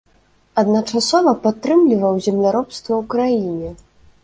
[0.61, 3.69] Адначасова падтрымліваў земляробства ў краіне.